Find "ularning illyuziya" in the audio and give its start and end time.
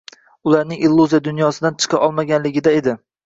0.51-1.19